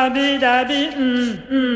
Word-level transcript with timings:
Dabby 0.00 0.38
dabby, 0.38 0.80
mm, 0.96 1.38
mm. 1.50 1.69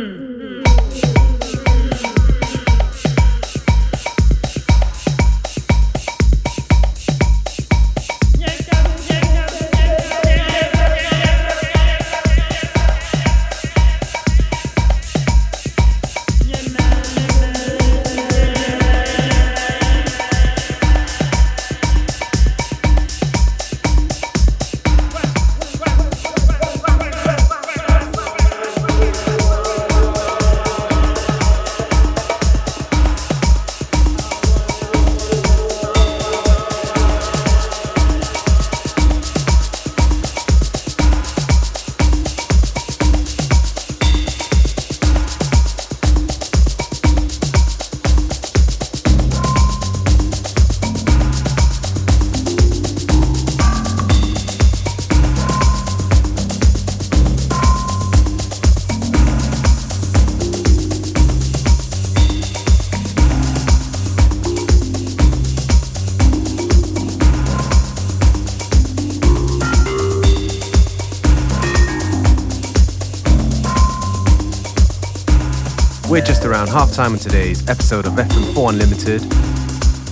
Around 76.45 76.69
halftime 76.69 77.11
on 77.11 77.19
today's 77.19 77.69
episode 77.69 78.07
of 78.07 78.13
FM4 78.13 78.71
Unlimited. 78.71 79.21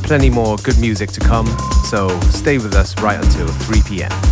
Plenty 0.03 0.31
more 0.31 0.57
good 0.57 0.77
music 0.81 1.13
to 1.13 1.21
come, 1.21 1.47
so 1.85 2.09
stay 2.23 2.59
with 2.59 2.75
us 2.75 3.01
right 3.01 3.23
until 3.23 3.47
3 3.47 3.83
p.m. 3.83 4.32